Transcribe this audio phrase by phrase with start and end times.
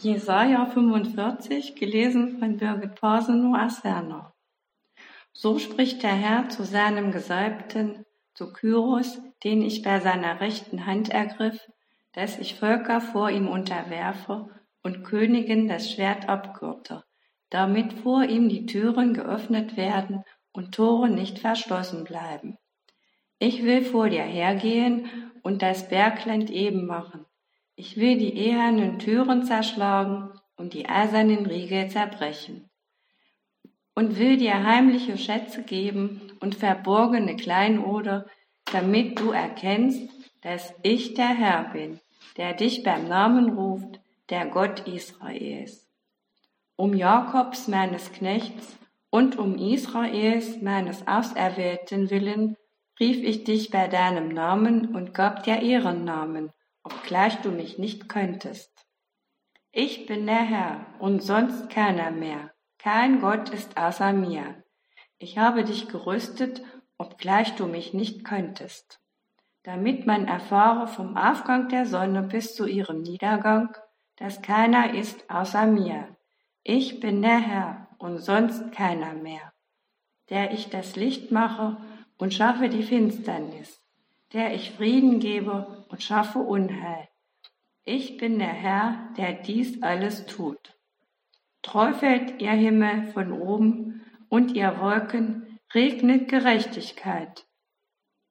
[0.00, 4.34] Jesaja 45, gelesen von Birgit Parsenow aus Werner.
[5.32, 8.04] So spricht der Herr zu seinem Gesalbten,
[8.34, 11.58] zu Kyros, den ich bei seiner rechten Hand ergriff,
[12.12, 14.48] dass ich Völker vor ihm unterwerfe
[14.82, 17.04] und Königen das Schwert abgürte,
[17.50, 22.58] damit vor ihm die Türen geöffnet werden und Tore nicht verschlossen bleiben.
[23.38, 27.26] Ich will vor dir hergehen und das Bergland eben machen
[27.76, 32.70] ich will die ehernen Türen zerschlagen und die eisernen Riegel zerbrechen.
[33.94, 38.26] Und will dir heimliche Schätze geben und verborgene Kleinode,
[38.72, 40.08] damit du erkennst,
[40.42, 42.00] dass ich der Herr bin,
[42.36, 44.00] der dich beim Namen ruft,
[44.30, 45.88] der Gott Israels.
[46.76, 48.76] Um Jakobs meines Knechts
[49.10, 52.56] und um Israels meines Auserwählten willen
[52.98, 56.52] rief ich dich bei deinem Namen und gab dir Ehrennamen
[56.84, 58.86] obgleich du mich nicht könntest.
[59.72, 62.52] Ich bin der Herr und sonst keiner mehr.
[62.78, 64.62] Kein Gott ist außer mir.
[65.18, 66.62] Ich habe dich gerüstet,
[66.98, 69.00] obgleich du mich nicht könntest.
[69.62, 73.74] Damit man erfahre vom Aufgang der Sonne bis zu ihrem Niedergang,
[74.16, 76.16] dass keiner ist außer mir.
[76.62, 79.52] Ich bin der Herr und sonst keiner mehr,
[80.28, 81.78] der ich das Licht mache
[82.18, 83.83] und schaffe die Finsternis
[84.34, 87.08] der ich Frieden gebe und schaffe Unheil.
[87.84, 90.76] Ich bin der Herr, der dies alles tut.
[91.62, 97.46] Träufelt ihr Himmel von oben und ihr Wolken, regnet Gerechtigkeit.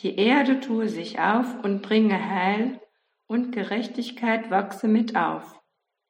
[0.00, 2.80] Die Erde tue sich auf und bringe Heil,
[3.26, 5.60] und Gerechtigkeit wachse mit auf.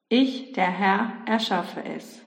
[0.09, 2.27] Ich, der Herr, erschaffe es.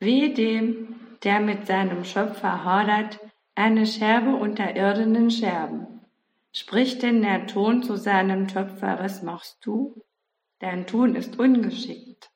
[0.00, 3.20] Wehe dem, der mit seinem Schöpfer hadert,
[3.54, 5.97] eine Scherbe unter irdenen Scherben.
[6.52, 10.02] Spricht denn der Ton zu seinem Töpfer, was machst du?
[10.60, 12.30] Dein Tun ist ungeschickt.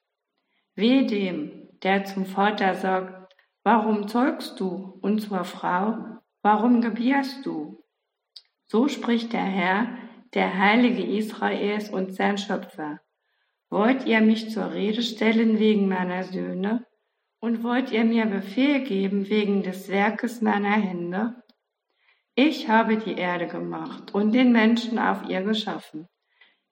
[0.74, 4.98] Weh dem, der zum Vater sagt, warum zeugst du?
[5.00, 7.82] Und zur Frau, warum gebierst du?
[8.66, 9.88] So spricht der Herr,
[10.34, 13.00] der Heilige Israels und sein Schöpfer.
[13.68, 16.86] Wollt ihr mich zur Rede stellen wegen meiner Söhne?
[17.40, 21.42] Und wollt ihr mir Befehl geben wegen des Werkes meiner Hände?
[22.34, 26.08] Ich habe die Erde gemacht und den Menschen auf ihr geschaffen.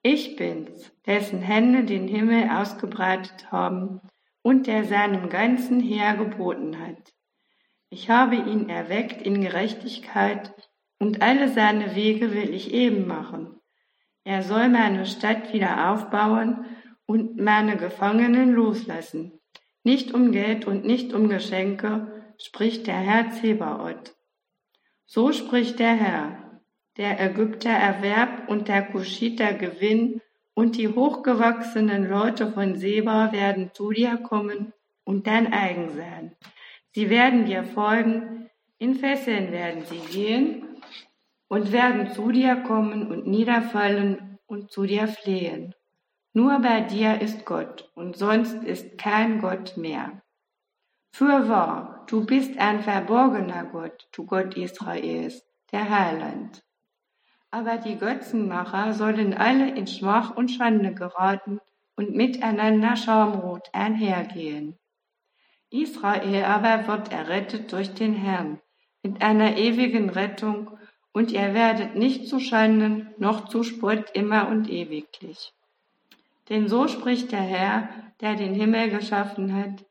[0.01, 4.01] Ich bin's, dessen Hände den Himmel ausgebreitet haben
[4.41, 7.13] und der seinem ganzen Heer geboten hat.
[7.91, 10.51] Ich habe ihn erweckt in Gerechtigkeit
[10.97, 13.59] und alle seine Wege will ich eben machen.
[14.23, 16.65] Er soll meine Stadt wieder aufbauen
[17.05, 19.39] und meine Gefangenen loslassen.
[19.83, 24.15] Nicht um Geld und nicht um Geschenke, spricht der Herr Zebaoth.
[25.13, 26.37] So spricht der Herr,
[26.95, 30.21] der Ägypter Erwerb und der Kuschiter Gewinn
[30.53, 34.71] und die hochgewachsenen Leute von Seba werden zu dir kommen
[35.03, 36.37] und dein eigen sein.
[36.93, 40.77] Sie werden dir folgen, in Fesseln werden sie gehen
[41.49, 45.75] und werden zu dir kommen und niederfallen und zu dir flehen.
[46.31, 50.21] Nur bei dir ist Gott und sonst ist kein Gott mehr.
[51.11, 56.63] Fürwahr, du bist ein verborgener Gott, du Gott Israels, der Heiland.
[57.51, 61.59] Aber die Götzenmacher sollen alle in Schmach und Schande geraten
[61.95, 64.77] und miteinander schaumrot einhergehen.
[65.69, 68.61] Israel aber wird errettet durch den Herrn
[69.03, 70.77] mit einer ewigen Rettung,
[71.13, 75.51] und ihr werdet nicht zu Schanden noch zu Spott immer und ewiglich.
[76.47, 77.89] Denn so spricht der Herr,
[78.21, 79.85] der den Himmel geschaffen hat,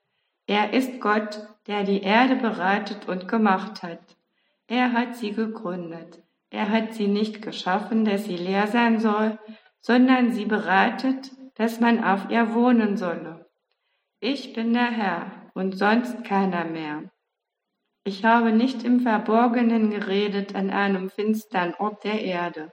[0.50, 4.00] er ist Gott, der die Erde bereitet und gemacht hat.
[4.66, 6.24] Er hat sie gegründet.
[6.50, 9.38] Er hat sie nicht geschaffen, dass sie leer sein soll,
[9.80, 13.46] sondern sie bereitet, dass man auf ihr wohnen solle.
[14.18, 17.04] Ich bin der Herr und sonst keiner mehr.
[18.02, 22.72] Ich habe nicht im Verborgenen geredet an einem finstern Ort der Erde.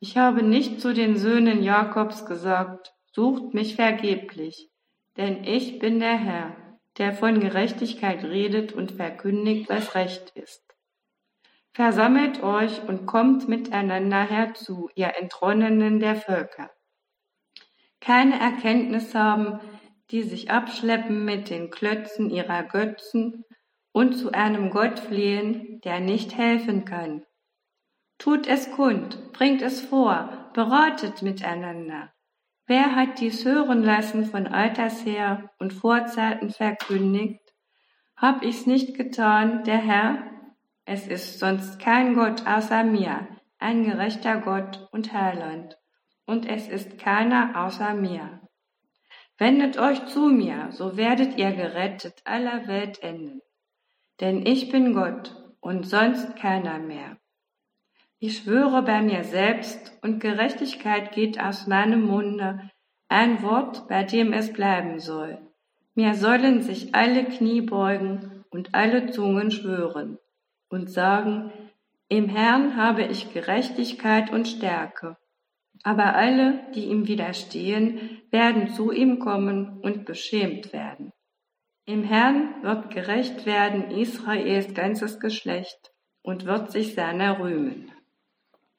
[0.00, 4.68] Ich habe nicht zu den Söhnen Jakobs gesagt, sucht mich vergeblich,
[5.16, 6.56] denn ich bin der Herr
[6.98, 10.62] der von Gerechtigkeit redet und verkündigt, was Recht ist.
[11.72, 16.70] Versammelt euch und kommt miteinander herzu, ihr Entronnenen der Völker.
[18.00, 19.60] Keine Erkenntnis haben,
[20.10, 23.44] die sich abschleppen mit den Klötzen ihrer Götzen
[23.92, 27.24] und zu einem Gott flehen, der nicht helfen kann.
[28.18, 32.12] Tut es kund, bringt es vor, beratet miteinander.
[32.68, 37.40] Wer hat dies hören lassen von alters her und Vorzeiten verkündigt?
[38.14, 40.22] Hab ich's nicht getan, der Herr?
[40.84, 43.26] Es ist sonst kein Gott außer mir,
[43.58, 45.78] ein gerechter Gott und Heiland,
[46.26, 48.42] und es ist keiner außer mir.
[49.38, 53.40] Wendet euch zu mir, so werdet ihr gerettet aller Welt enden.
[54.20, 57.16] Denn ich bin Gott und sonst keiner mehr.
[58.20, 62.68] Ich schwöre bei mir selbst und Gerechtigkeit geht aus meinem Munde,
[63.08, 65.38] ein Wort, bei dem es bleiben soll.
[65.94, 70.18] Mir sollen sich alle Knie beugen und alle Zungen schwören
[70.68, 71.52] und sagen,
[72.08, 75.16] im Herrn habe ich Gerechtigkeit und Stärke.
[75.84, 81.12] Aber alle, die ihm widerstehen, werden zu ihm kommen und beschämt werden.
[81.84, 85.92] Im Herrn wird gerecht werden Israels ganzes Geschlecht
[86.22, 87.92] und wird sich seiner rühmen.